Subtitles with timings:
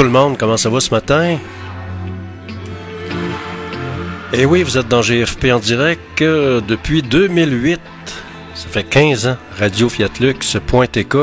[0.00, 1.36] tout le monde, comment ça va ce matin?
[4.32, 7.78] Eh oui, vous êtes dans GFP en direct euh, depuis 2008.
[8.54, 9.36] Ça fait 15 ans.
[9.58, 11.16] Radio Fiatlux.tk.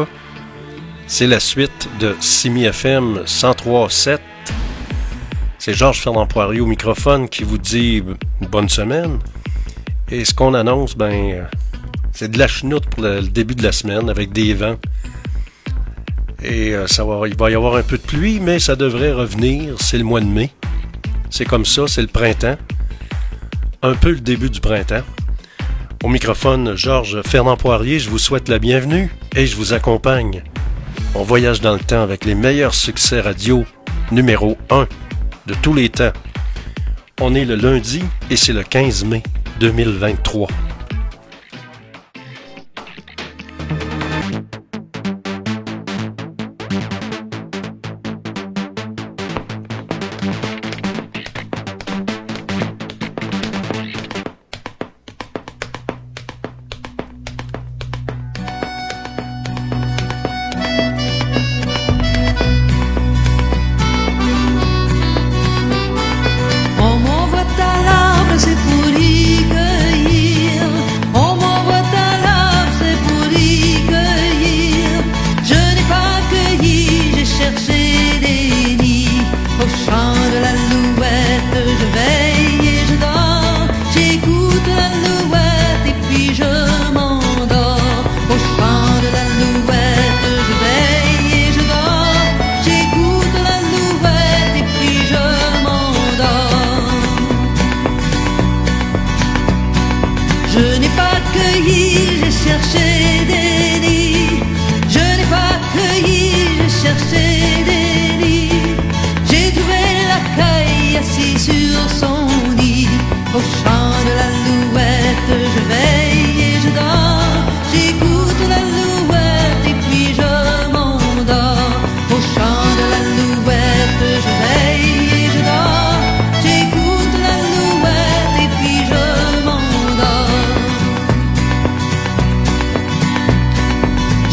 [1.08, 4.20] C'est la suite de Simi FM 103.7.
[5.57, 8.04] C'est Georges Fernand Poirier au microphone qui vous dit
[8.52, 9.18] bonne semaine.
[10.12, 11.44] Et ce qu'on annonce, ben, euh,
[12.12, 14.77] c'est de la chenoute pour le, début de la semaine avec des vents.
[16.43, 19.12] Et euh, ça va, il va y avoir un peu de pluie, mais ça devrait
[19.12, 19.76] revenir.
[19.80, 20.52] C'est le mois de mai.
[21.30, 22.57] C'est comme ça, c'est le printemps.
[23.82, 25.04] Un peu le début du printemps.
[26.04, 30.43] Au microphone, Georges Fernand Poirier, je vous souhaite la bienvenue et je vous accompagne.
[31.15, 33.65] On voyage dans le temps avec les meilleurs succès radio
[34.12, 34.88] numéro 1
[35.48, 36.13] de tous les temps.
[37.20, 39.24] On est le lundi et c'est le 15 mai
[39.60, 40.48] 2023.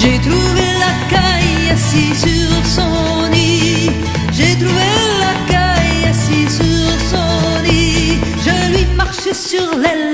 [0.05, 3.91] J'ai trouvé la caille assise sur son lit.
[4.33, 8.19] J'ai trouvé la caille assise sur son lit.
[8.45, 10.14] Je lui marchais sur l'aile.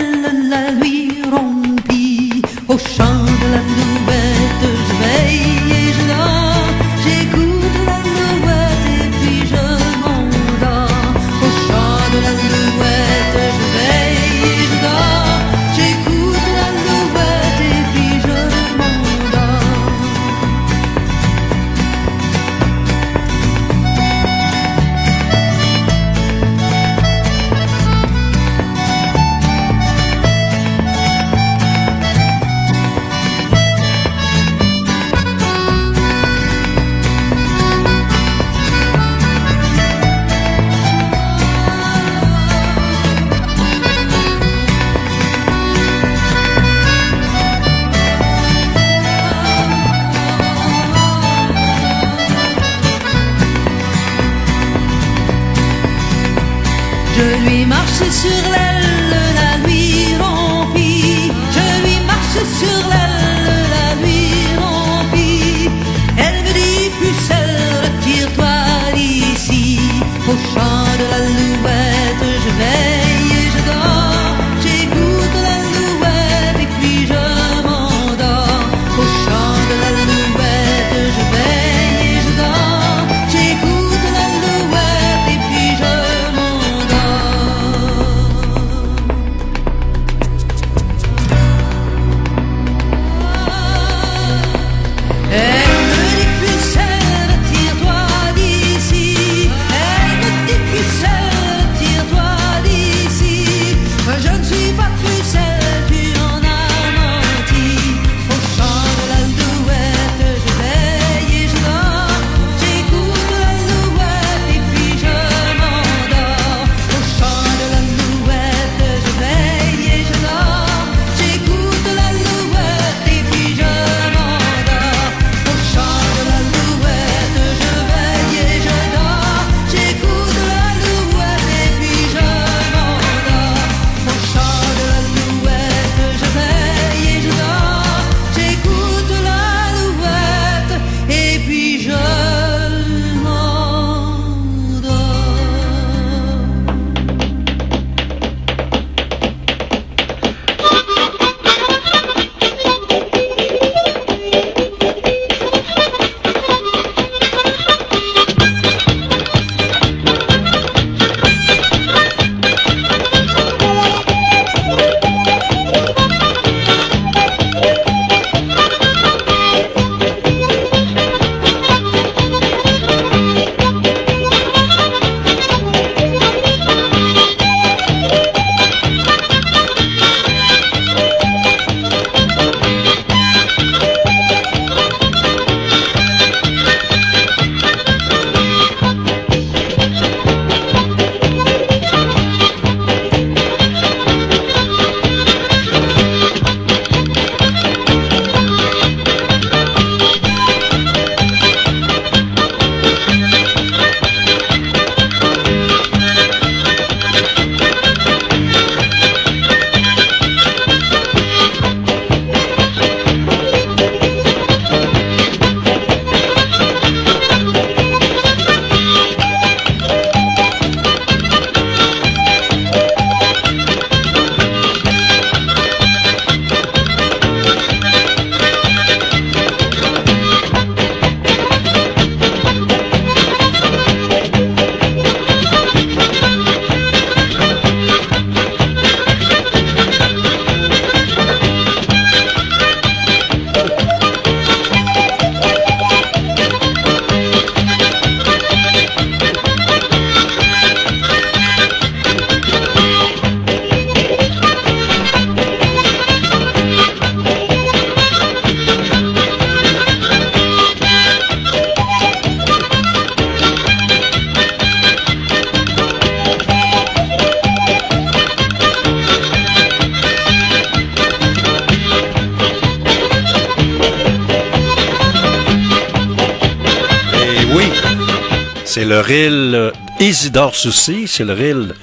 [278.91, 281.77] Le reel Isidore Soucy, c'est le reel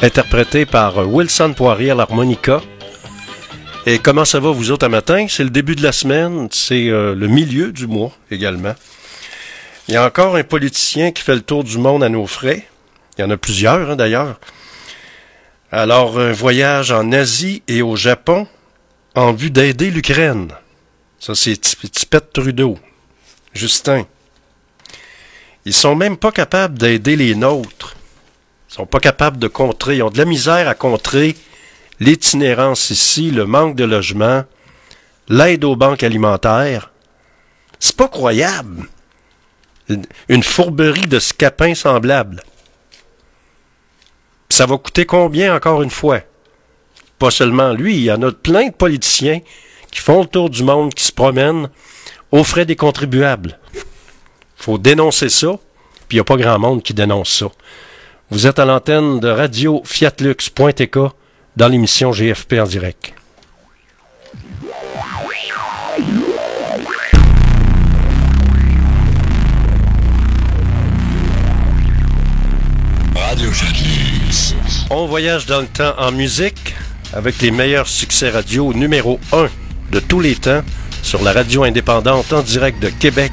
[0.00, 2.62] interprété par Wilson Poirier à l'harmonica.
[3.84, 5.26] Et comment ça va vous autres à matin?
[5.28, 8.74] C'est le début de la semaine, c'est euh, le milieu du mois également.
[9.86, 12.66] Il y a encore un politicien qui fait le tour du monde à nos frais.
[13.18, 14.40] Il y en a plusieurs hein, d'ailleurs.
[15.70, 18.48] Alors, un voyage en Asie et au Japon
[19.14, 20.52] en vue d'aider l'Ukraine.
[21.20, 22.78] Ça, c'est Tipette Trudeau.
[23.52, 24.06] Justin.
[25.66, 27.96] Ils sont même pas capables d'aider les nôtres.
[28.70, 29.96] Ils sont pas capables de contrer.
[29.96, 31.36] Ils ont de la misère à contrer
[31.98, 34.44] l'itinérance ici, le manque de logement,
[35.28, 36.92] l'aide aux banques alimentaires.
[37.80, 38.88] C'est pas croyable.
[40.28, 42.44] Une fourberie de scapins semblables.
[44.48, 46.20] Ça va coûter combien encore une fois?
[47.18, 49.40] Pas seulement lui, il y en a plein de politiciens
[49.90, 51.70] qui font le tour du monde, qui se promènent
[52.30, 53.58] aux frais des contribuables.
[54.56, 55.58] Faut dénoncer ça,
[56.08, 57.46] puis il n'y a pas grand monde qui dénonce ça.
[58.30, 60.98] Vous êtes à l'antenne de radio fiatlux.tk
[61.56, 63.14] dans l'émission GFP en direct.
[73.14, 73.50] Radio
[74.90, 76.74] On voyage dans le temps en musique
[77.12, 79.48] avec les meilleurs succès radio numéro 1
[79.92, 80.62] de tous les temps
[81.02, 83.32] sur la radio indépendante en direct de Québec,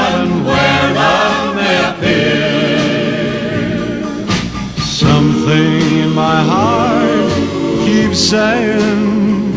[8.11, 9.53] keeps saying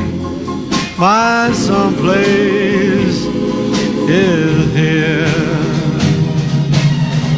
[0.97, 3.27] my someplace
[4.09, 5.27] is here.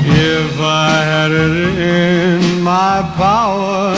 [0.08, 3.94] If I had it in my power,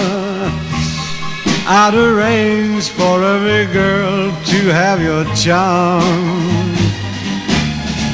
[1.66, 6.02] I'd arrange for every girl to have your charm.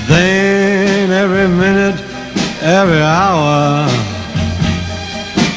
[0.09, 2.01] Then every minute,
[2.63, 3.87] every hour,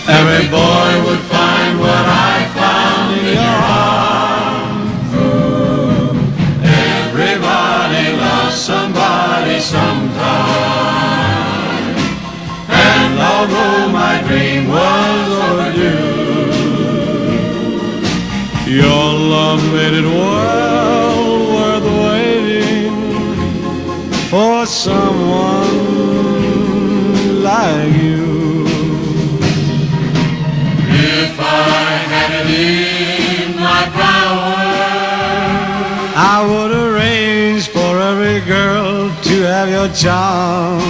[0.08, 2.26] every boy would find what I
[13.38, 16.17] although my dream was overdue,
[18.79, 22.94] your love made it well worth waiting
[24.32, 25.77] for someone
[27.50, 28.25] like you.
[30.89, 32.50] If I had it
[33.44, 34.58] in my power,
[36.34, 40.87] I would arrange for every girl to have your charm.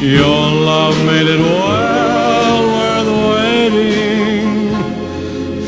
[0.00, 4.72] Your love made it well worth waiting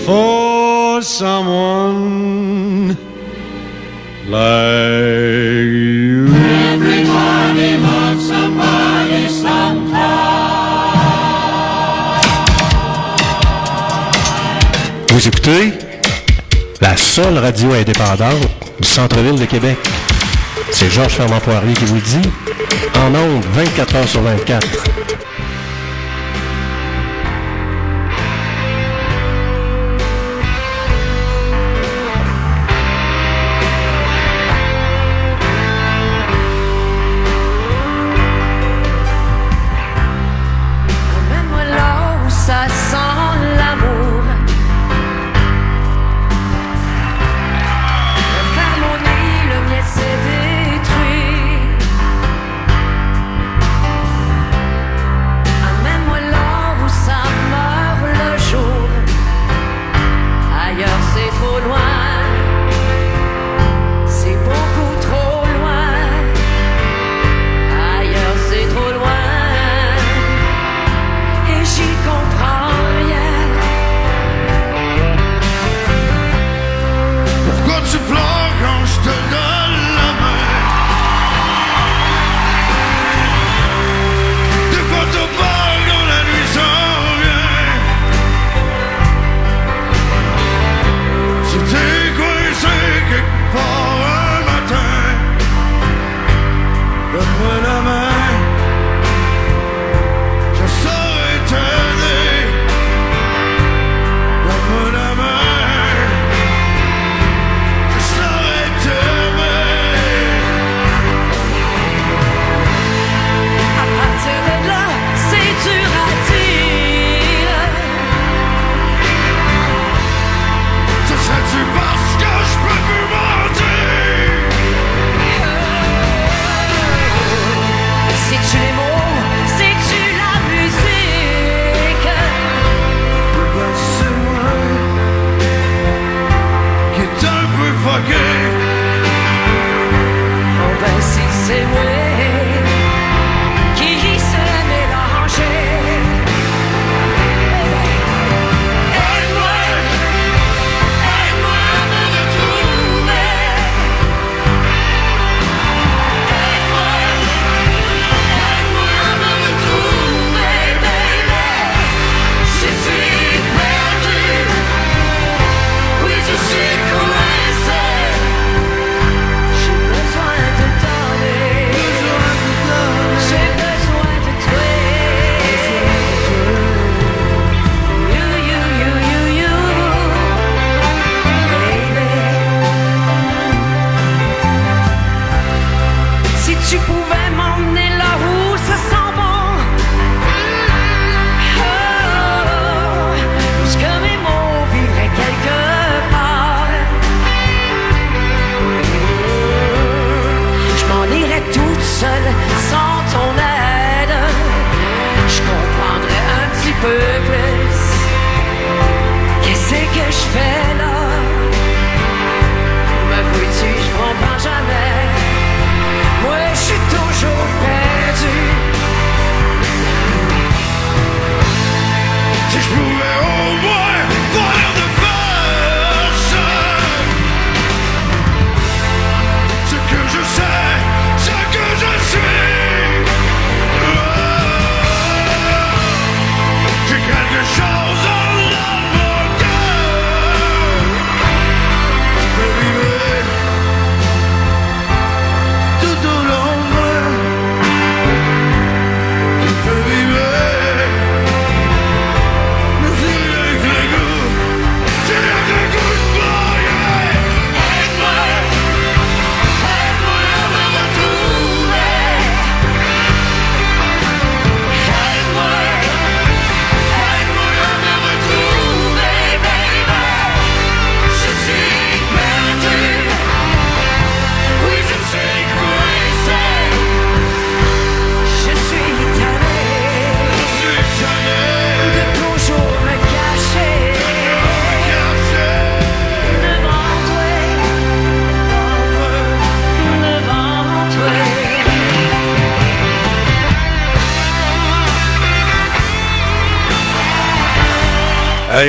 [0.06, 2.88] for someone
[4.28, 6.28] like you.
[6.72, 9.92] Everybody loves somebody sometime.
[15.08, 15.72] Vous écoutez
[16.80, 18.48] la seule radio indépendante
[18.80, 19.76] du centre-ville de Québec.
[20.82, 22.28] C'est Georges Fermant Poirier qui vous dit.
[22.96, 24.91] En ondes, 24 heures sur 24.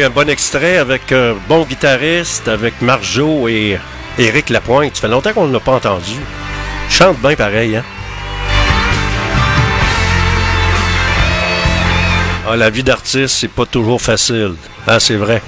[0.01, 3.77] Un bon extrait avec un bon guitariste, avec Marjo et
[4.17, 4.95] Éric Lapointe.
[4.95, 6.15] Ça fait longtemps qu'on ne l'a pas entendu.
[6.89, 7.83] chante bien pareil, hein?
[12.49, 14.55] Ah, la vie d'artiste, c'est pas toujours facile.
[14.87, 15.41] Ah, c'est vrai.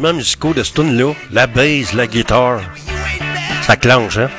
[0.00, 2.60] Musicaux de ce là la bass, la guitare.
[3.62, 4.30] Ça clenche, hein?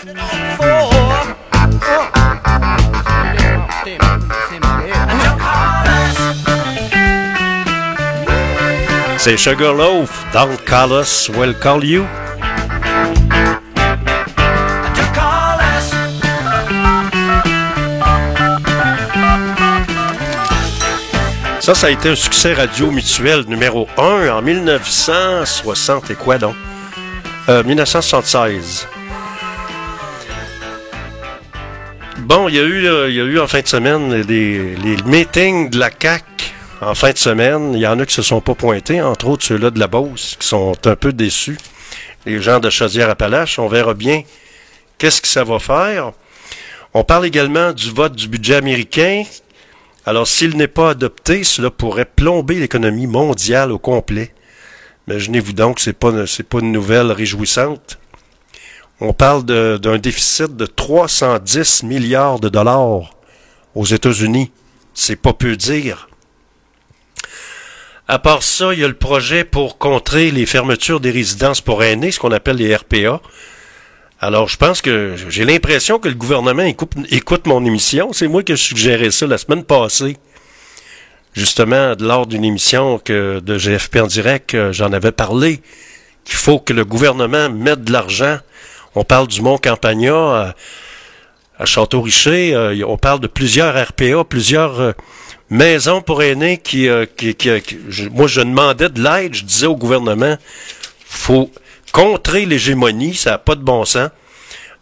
[9.17, 12.05] C'est Sugarloaf, Don't Call Us, We'll Call You.
[21.71, 26.53] Ça, ça a été un succès radio mutuel numéro 1 en 1960 et quoi donc?
[27.47, 28.89] 1976.
[31.47, 34.75] Euh, bon, il y, a eu, il y a eu en fin de semaine les
[35.05, 36.25] meetings de la CAC
[36.81, 37.73] en fin de semaine.
[37.73, 40.35] Il y en a qui se sont pas pointés, entre autres ceux-là de la Beauce,
[40.37, 41.57] qui sont un peu déçus.
[42.25, 44.23] Les gens de Chaudière-Appalaches, on verra bien
[44.97, 46.11] qu'est-ce que ça va faire.
[46.93, 49.23] On parle également du vote du budget américain
[50.05, 54.33] alors, s'il n'est pas adopté, cela pourrait plomber l'économie mondiale au complet.
[55.07, 57.99] Imaginez-vous donc, c'est pas, c'est pas une nouvelle réjouissante.
[58.99, 63.11] On parle d'un déficit de 310 milliards de dollars
[63.75, 64.51] aux États-Unis.
[64.93, 66.09] C'est pas peu dire.
[68.07, 71.83] À part ça, il y a le projet pour contrer les fermetures des résidences pour
[71.83, 73.21] aînés, ce qu'on appelle les RPA.
[74.23, 78.13] Alors, je pense que j'ai l'impression que le gouvernement écoute, mon émission.
[78.13, 80.15] C'est moi qui ai suggéré ça la semaine passée.
[81.33, 85.61] Justement, lors d'une émission que de GFP en direct, euh, j'en avais parlé,
[86.23, 88.37] qu'il faut que le gouvernement mette de l'argent.
[88.93, 90.55] On parle du Mont Campagna à,
[91.57, 92.53] à Château-Richer.
[92.53, 94.91] Euh, on parle de plusieurs RPA, plusieurs euh,
[95.49, 97.35] maison pour aînés qui, euh, qui,
[98.11, 100.37] moi je demandais de l'aide, je disais au gouvernement,
[101.05, 101.51] faut
[101.91, 104.09] contrer l'hégémonie, ça n'a pas de bon sens.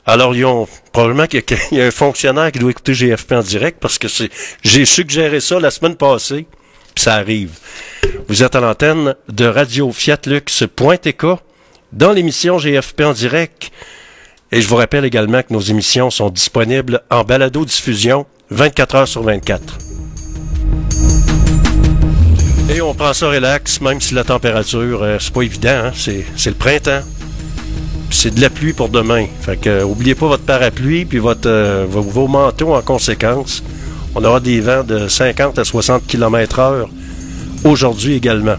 [0.06, 3.80] Alors, ils ont probablement qu'il y, a un fonctionnaire qui doit écouter GFP en direct
[3.80, 4.30] parce que c'est
[4.64, 6.48] j'ai suggéré ça la semaine passée,
[6.96, 7.52] ça arrive.
[8.28, 11.26] Vous êtes à l'antenne de Radio Fiatlux.tk
[11.92, 13.72] dans l'émission GFP en direct.
[14.52, 19.22] Et je vous rappelle également que nos émissions sont disponibles en balado-diffusion 24 heures sur
[19.22, 19.89] 24.
[22.72, 25.92] Et on prend ça relax, même si la température, euh, c'est pas évident, hein?
[25.96, 27.02] c'est, le printemps.
[28.12, 29.26] c'est de la pluie pour demain.
[29.42, 33.64] Fait que euh, oubliez pas votre parapluie puis votre euh, vos, manteaux en conséquence.
[34.14, 36.90] On aura des vents de 50 à 60 km heure
[37.64, 38.58] aujourd'hui également.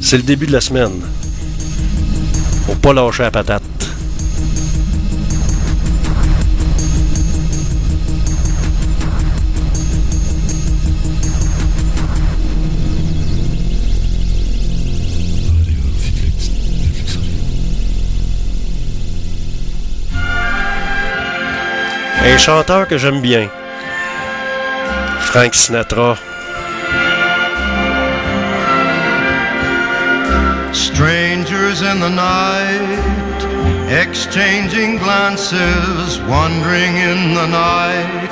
[0.00, 1.00] C'est le début de la semaine.
[2.66, 3.77] Faut pas lâcher la patate.
[22.30, 23.48] Un chanteur que j'aime bien.
[25.30, 26.18] Frank Sinatra.
[30.74, 33.40] Strangers in the night,
[33.88, 38.30] exchanging glances, wandering in the night.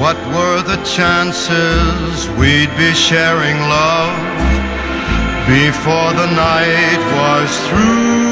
[0.00, 4.16] What were the chances we'd be sharing love
[5.46, 8.27] before the night was through?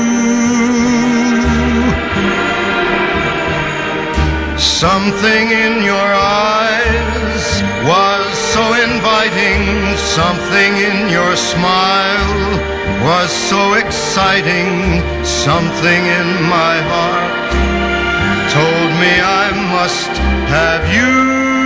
[4.58, 16.02] Something in your eyes was so inviting, something in your smile was so exciting, something
[16.20, 17.52] in my heart
[18.50, 20.12] told me I must
[20.48, 21.65] have you.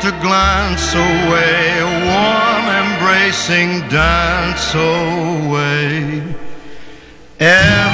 [0.00, 6.22] Just a glance away, a warm embracing dance away.
[7.40, 7.87] Ever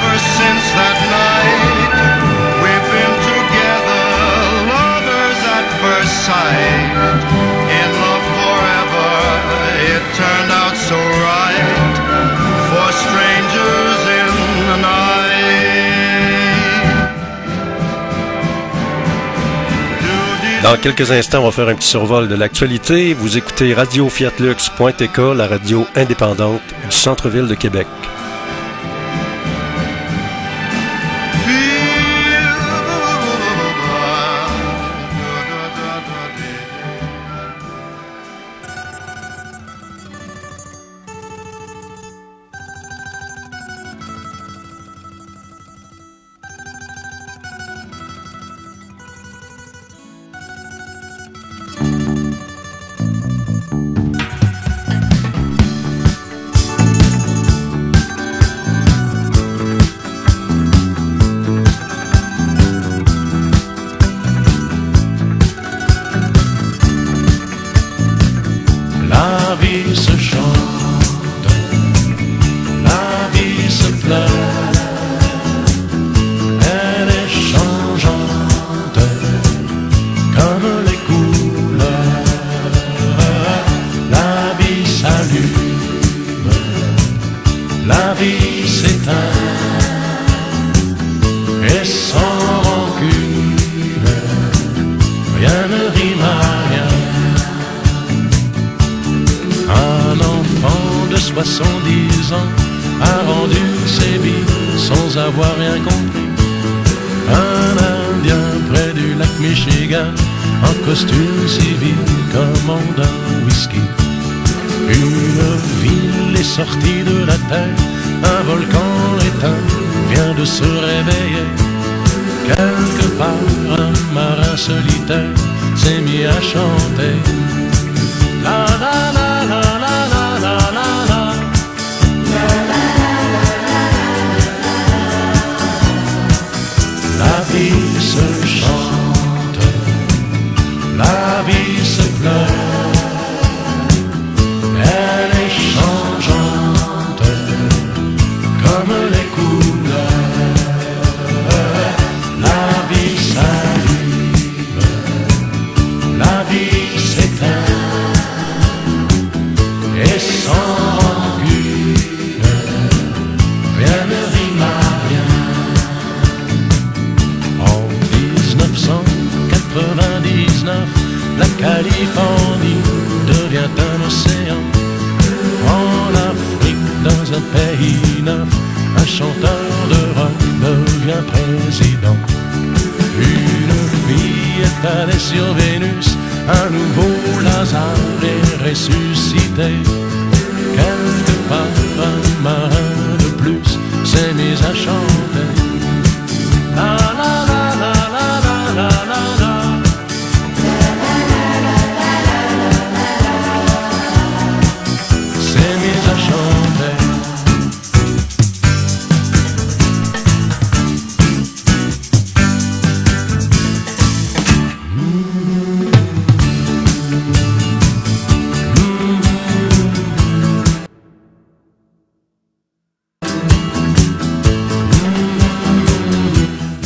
[20.65, 23.13] Dans quelques instants, on va faire un petit survol de l'actualité.
[23.13, 27.85] Vous écoutez Radio Fiatlux.tk, la radio indépendante du centre-ville de Québec.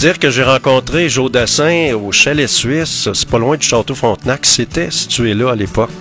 [0.10, 4.44] Dire que j'ai rencontré Joe Dassin au chalet suisse, c'est pas loin du château Frontenac,
[4.44, 5.92] c'était situé là à l'époque.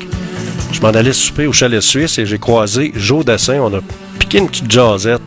[0.72, 3.80] Je m'en allais souper au chalet suisse et j'ai croisé Joe Dassin, on a
[4.18, 5.20] piqué une petite jasette.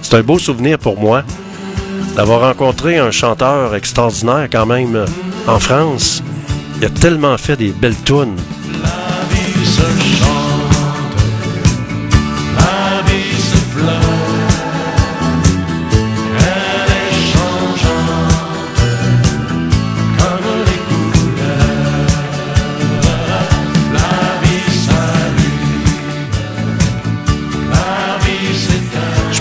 [0.00, 1.24] C'est un beau souvenir pour moi
[2.14, 5.06] d'avoir rencontré un chanteur extraordinaire quand même euh,
[5.48, 6.22] en France.
[6.76, 8.36] Il a tellement fait des belles tunes.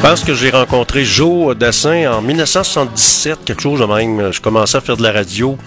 [0.09, 4.33] Pense que j'ai rencontré Joe Dassin en 1977, quelque chose de même.
[4.33, 5.57] Je commençais à faire de la radio.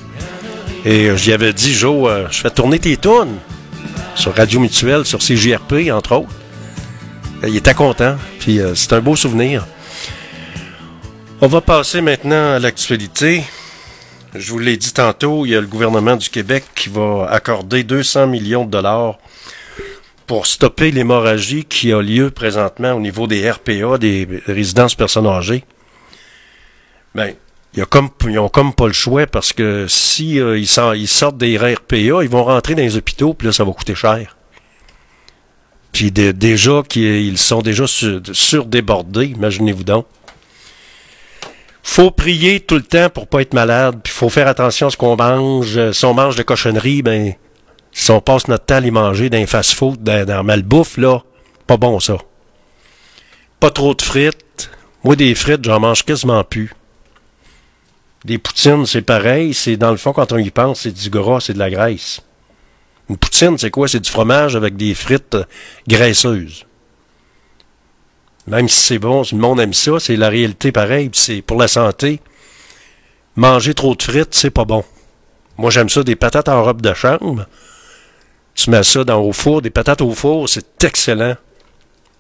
[0.85, 3.39] Et euh, j'y avais dit, Joe, euh, je fais tourner tes tunes
[4.15, 6.29] sur Radio Mutuelle, sur CJRP, entre autres.
[7.45, 9.67] Euh, Il était content, puis c'est un beau souvenir.
[11.41, 13.43] On va passer maintenant à l'actualité.
[14.35, 17.85] Je vous l'ai dit tantôt, il y a le gouvernement du Québec qui va accorder
[17.85, 19.17] 200 millions de dollars
[20.27, 25.65] pour stopper l'hémorragie qui a lieu présentement au niveau des RPA, des résidences personnes âgées.
[27.15, 27.35] Ben,
[27.77, 27.83] ils
[28.39, 31.97] ont comme pas le choix parce que si euh, ils, sort- ils sortent des RPA,
[32.23, 34.37] ils vont rentrer dans les hôpitaux, puis là, ça va coûter cher.
[35.93, 40.07] Puis dé- déjà qu'ils sont déjà sur- surdébordés, imaginez-vous donc.
[41.83, 44.97] Faut prier tout le temps pour pas être malade, puis faut faire attention à ce
[44.97, 45.77] qu'on mange.
[45.77, 47.35] Euh, Si on mange de cochonneries, ben
[47.99, 51.23] si on passe notre temps à les manger dans les fast-food, dans, dans malbouffe, là,
[51.67, 52.19] pas bon ça.
[53.59, 54.71] Pas trop de frites.
[55.03, 56.75] Moi, des frites, j'en mange quasiment plus.
[58.27, 59.55] Des poutines, c'est pareil.
[59.55, 62.21] C'est dans le fond, quand on y pense, c'est du gras, c'est de la graisse.
[63.09, 63.89] Une poutine, c'est quoi?
[63.89, 65.45] C'est du fromage avec des frites euh,
[65.89, 66.67] graisseuses.
[68.47, 71.09] Même si c'est bon, si le monde aime ça, c'est la réalité pareil.
[71.09, 72.21] puis c'est pour la santé.
[73.37, 74.85] Manger trop de frites, c'est pas bon.
[75.57, 77.47] Moi, j'aime ça, des patates en robe de chambre.
[78.57, 81.37] Tu mets ça dans au four, des patates au four, c'est excellent.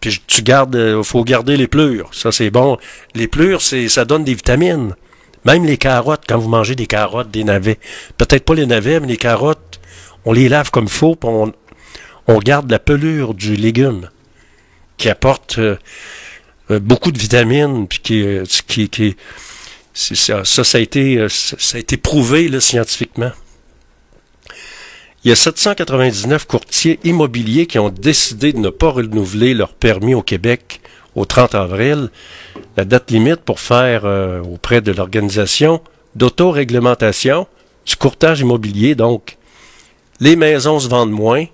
[0.01, 2.11] Puis tu gardes, il faut garder les plures.
[2.12, 2.77] Ça, c'est bon.
[3.14, 4.94] Les plures, c'est, ça donne des vitamines.
[5.44, 7.79] Même les carottes, quand vous mangez des carottes, des navets.
[8.18, 9.81] Peut-être pas les navets, mais les carottes,
[10.25, 11.53] on les lave comme il faut, puis on,
[12.27, 14.11] on garde la pelure du légume
[14.99, 15.77] qui apporte euh,
[16.70, 19.16] euh, beaucoup de vitamines, puis qui, euh, qui, qui
[19.94, 23.31] c'est ça, ça, ça a été, euh, ça a été prouvé là, scientifiquement.
[25.27, 30.15] Il y a 799 courtiers immobiliers qui ont décidé de ne pas renouveler leur permis
[30.15, 30.81] au Québec
[31.17, 32.11] au 30 avril,
[32.77, 35.83] la date limite pour faire euh, auprès de l'organisation
[36.15, 37.49] d'autoréglementation
[37.85, 38.95] du courtage immobilier.
[38.95, 39.37] Donc,
[40.21, 41.47] les maisons se vendent moins,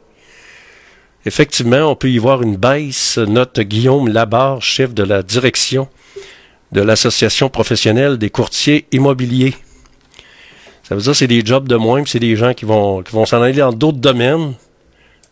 [1.24, 5.88] Effectivement, on peut y voir une baisse, note Guillaume Labarre, chef de la direction
[6.72, 9.54] de l'Association professionnelle des courtiers immobiliers.
[10.92, 13.02] Ça veut dire que c'est des jobs de moins, puis c'est des gens qui vont,
[13.02, 14.52] qui vont s'en aller dans d'autres domaines.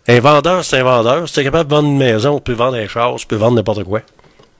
[0.09, 1.29] Un vendeur, c'est un vendeur.
[1.29, 3.37] Si tu es capable de vendre une maison, tu peux vendre un char, tu peux
[3.37, 4.01] vendre n'importe quoi.
[4.01, 4.07] Tu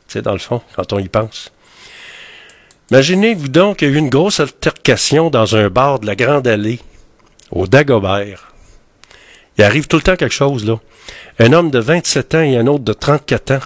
[0.09, 1.53] sais, dans le fond, quand on y pense.
[2.91, 6.47] Imaginez-vous donc qu'il y a eu une grosse altercation dans un bar de la Grande
[6.47, 6.81] Allée,
[7.51, 8.53] au Dagobert.
[9.57, 10.79] Il arrive tout le temps quelque chose, là.
[11.39, 13.61] Un homme de 27 ans et un autre de 34 ans,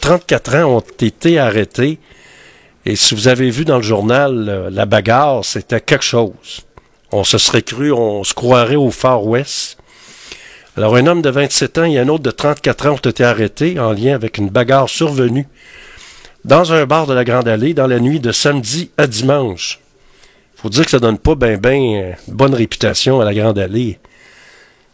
[0.00, 1.98] 34 ans ont été arrêtés.
[2.86, 6.62] Et si vous avez vu dans le journal, la bagarre, c'était quelque chose.
[7.12, 9.78] On se serait cru, on se croirait au Far West.
[10.76, 13.80] Alors, un homme de 27 ans et un autre de 34 ans ont été arrêtés
[13.80, 15.46] en lien avec une bagarre survenue
[16.44, 19.80] dans un bar de la Grande Allée dans la nuit de samedi à dimanche.
[20.56, 23.98] Faut dire que ça donne pas ben ben bonne réputation à la Grande Allée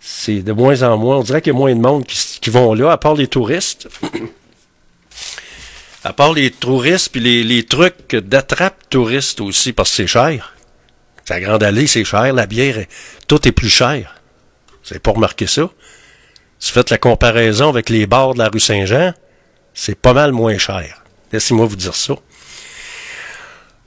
[0.07, 1.17] c'est de moins en moins.
[1.17, 3.89] On dirait qu'il y a moins de monde qui, vont là, à part les touristes.
[6.05, 10.54] à part les touristes, puis les, trucs d'attrape touristes aussi, parce que c'est cher.
[11.29, 12.33] La Grande Allée, c'est cher.
[12.33, 12.85] La bière,
[13.27, 14.21] tout est plus cher.
[14.69, 15.71] Vous n'avez pas remarqué ça?
[16.59, 19.15] Si vous faites la comparaison avec les bars de la rue Saint-Jean,
[19.73, 21.03] c'est pas mal moins cher.
[21.33, 22.15] Laissez-moi vous dire ça.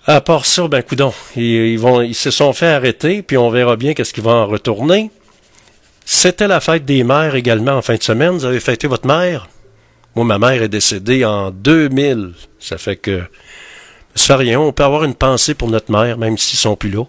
[0.05, 4.13] À part ça, ben coudon, ils, se sont fait arrêter, puis on verra bien qu'est-ce
[4.13, 5.11] qu'ils vont en retourner.
[6.05, 8.31] C'était la fête des mères également en fin de semaine.
[8.31, 9.49] Vous avez fêté votre mère?
[10.15, 12.31] Moi, ma mère est décédée en 2000.
[12.59, 13.23] Ça fait que
[14.15, 14.59] ça rien.
[14.59, 17.03] On peut avoir une pensée pour notre mère, même s'ils sont plus là.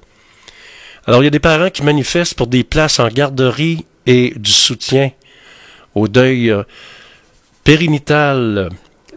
[1.09, 4.50] Alors, il y a des parents qui manifestent pour des places en garderie et du
[4.50, 5.11] soutien
[5.94, 6.65] au deuil euh,
[7.65, 8.69] périnatal.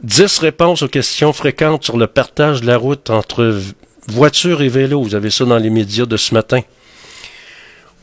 [0.02, 3.60] Dix réponses aux questions fréquentes sur le partage de la route entre
[4.08, 5.04] voiture et vélo.
[5.04, 6.62] Vous avez ça dans les médias de ce matin.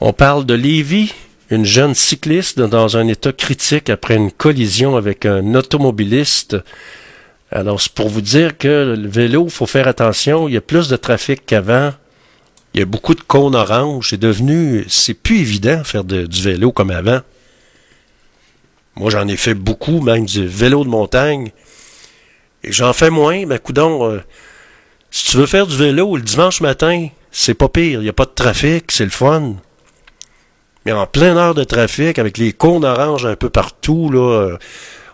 [0.03, 1.15] On parle de Lévis,
[1.49, 6.59] une jeune cycliste dans un état critique après une collision avec un automobiliste.
[7.51, 10.47] Alors, c'est pour vous dire que le vélo, faut faire attention.
[10.47, 11.95] Il y a plus de trafic qu'avant.
[12.75, 14.11] Il y a beaucoup de cônes oranges.
[14.11, 17.21] C'est devenu, c'est plus évident de faire du vélo comme avant.
[18.97, 21.53] Moi, j'en ai fait beaucoup, même du vélo de montagne.
[22.65, 24.21] Et j'en fais moins, mais coudon, euh,
[25.11, 28.01] si tu veux faire du vélo le dimanche matin, c'est pas pire.
[28.01, 29.55] Il n'y a pas de trafic, c'est le fun.
[30.85, 34.59] Mais en pleine heure de trafic, avec les cônes oranges un peu partout, là, euh,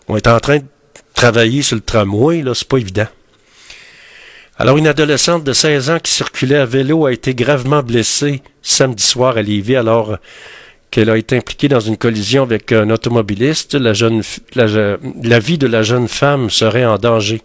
[0.09, 0.65] on est en train de
[1.15, 3.09] travailler sur le tramway, c'est pas évident.
[4.57, 9.03] Alors, une adolescente de 16 ans qui circulait à vélo a été gravement blessée samedi
[9.03, 10.19] soir à Lévis alors
[10.93, 13.75] qu'elle a été impliquée dans une collision avec un automobiliste.
[13.75, 17.43] La, vie de la jeune femme serait en danger.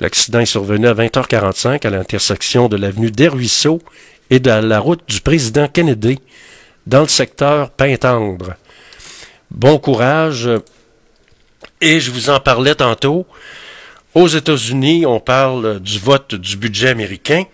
[0.00, 3.82] L'accident est survenu à 20h45 à l'intersection de l'avenue des Ruisseaux
[4.30, 6.18] et de la route du président Kennedy
[6.86, 8.54] dans le secteur Pintendre.
[9.50, 10.48] Bon courage.
[11.82, 13.26] Et je vous en parlais tantôt.
[14.14, 17.44] Aux États-Unis, on parle du vote du budget américain.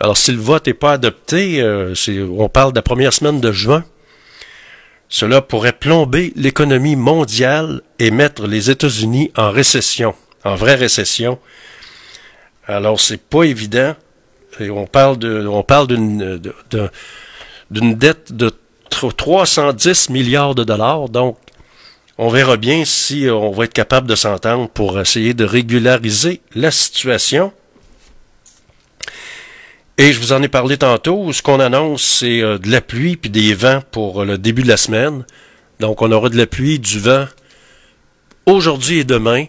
[0.00, 1.94] Alors, si le vote n'est pas adopté, euh,
[2.38, 3.84] on parle de la première semaine de juin.
[5.10, 10.14] Cela pourrait plomber l'économie mondiale et mettre les États-Unis en récession,
[10.44, 11.38] en vraie récession.
[12.66, 13.94] Alors, c'est pas évident.
[14.60, 16.40] On parle de, on parle d'une,
[17.70, 18.50] d'une dette de
[18.88, 21.10] 310 milliards de dollars.
[21.10, 21.36] Donc,
[22.22, 26.70] on verra bien si on va être capable de s'entendre pour essayer de régulariser la
[26.70, 27.52] situation.
[29.98, 31.32] Et je vous en ai parlé tantôt.
[31.32, 34.68] Ce qu'on annonce, c'est euh, de la pluie puis des vents pour le début de
[34.68, 35.24] la semaine.
[35.80, 37.26] Donc, on aura de la pluie, du vent
[38.46, 39.46] aujourd'hui et demain.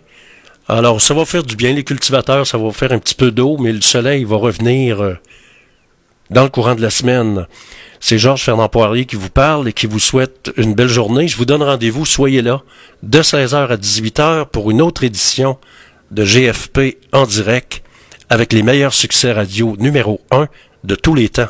[0.68, 1.74] Alors, ça va faire du bien.
[1.74, 5.14] Les cultivateurs, ça va faire un petit peu d'eau, mais le soleil va revenir euh,
[6.30, 7.48] dans le courant de la semaine.
[8.00, 11.28] C'est Georges Fernand Poirier qui vous parle et qui vous souhaite une belle journée.
[11.28, 12.62] Je vous donne rendez-vous, soyez là,
[13.02, 15.58] de 16h à 18h pour une autre édition
[16.12, 17.82] de GFP en direct
[18.30, 20.48] avec les meilleurs succès radio numéro 1
[20.84, 21.50] de tous les temps.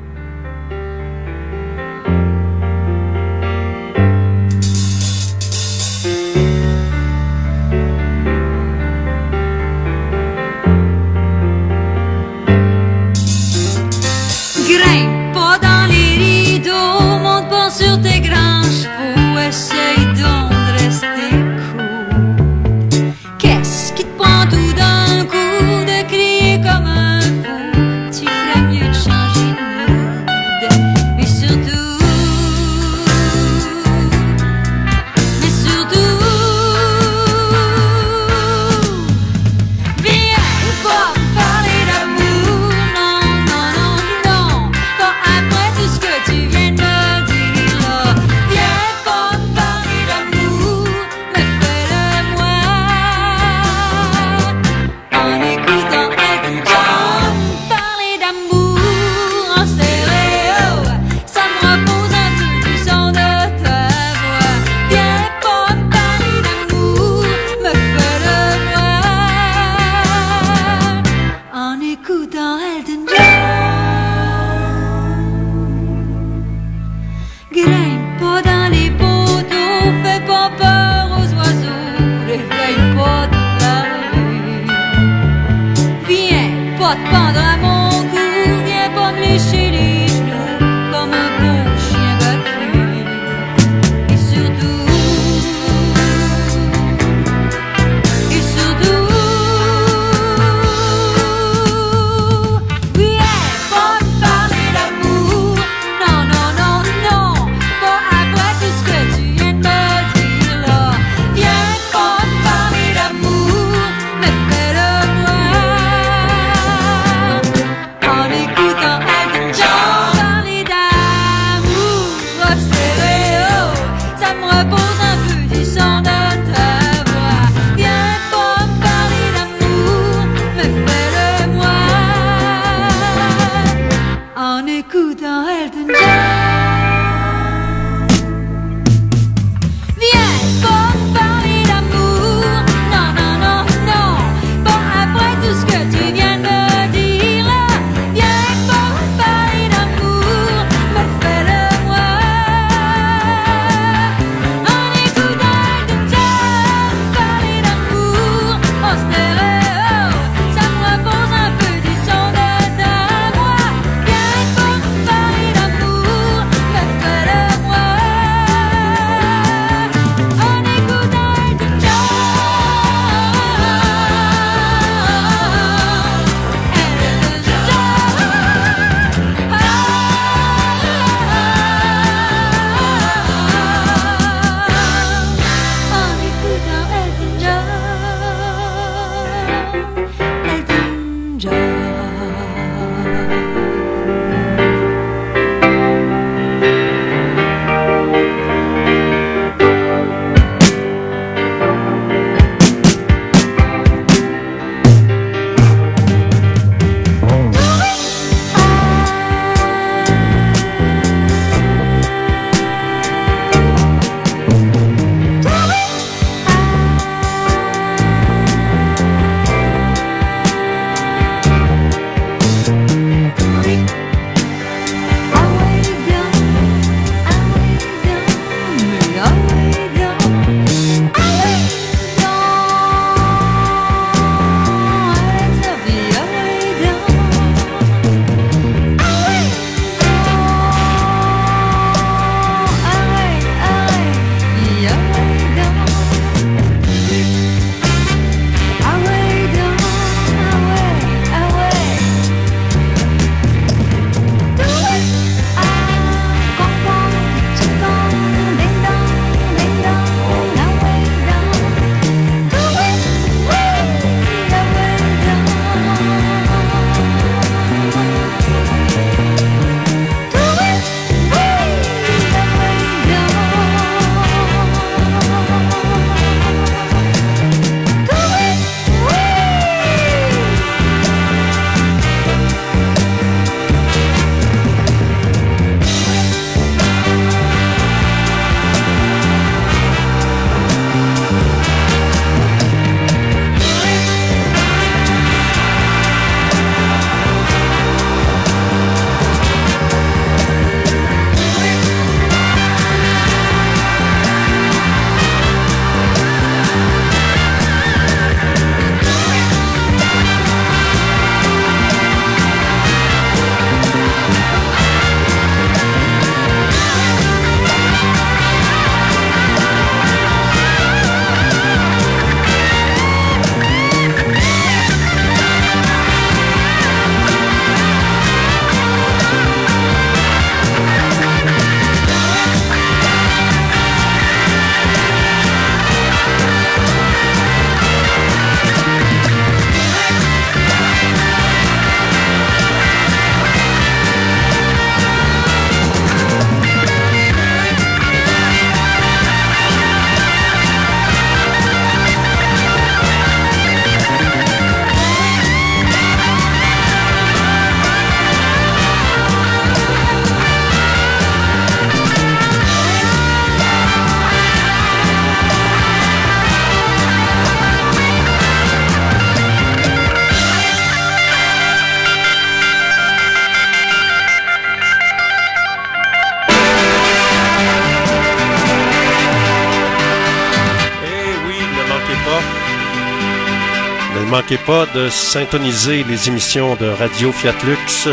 [384.71, 388.07] De syntoniser les émissions de Radio Fiat Lux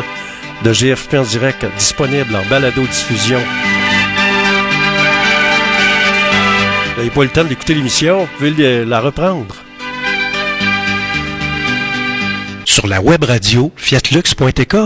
[0.64, 3.38] de GFP en direct disponibles en balado-diffusion.
[6.84, 9.54] Vous n'avez pas le temps d'écouter l'émission, vous pouvez la reprendre.
[12.64, 14.76] Sur la web radio fiatlux.tk